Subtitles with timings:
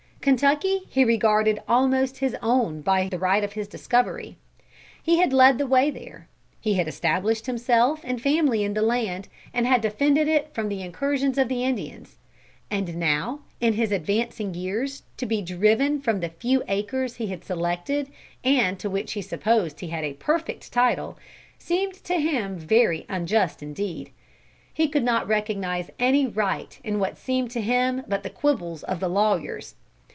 [0.21, 4.37] Kentucky he regarded almost his own by the right of his discovery.
[5.01, 6.27] He had led the way there.
[6.59, 10.83] He had established himself and family in the land, and had defended it from the
[10.83, 12.17] incursions of the Indians.
[12.69, 17.43] And now, in his advancing years, to be driven from the few acres he had
[17.43, 18.07] selected
[18.43, 21.17] and to which he supposed he had a perfect title,
[21.57, 24.11] seemed to him very unjust indeed.
[24.71, 28.99] He could not recognise any right in what seemed to him but the quibbles of
[28.99, 29.73] the lawyers.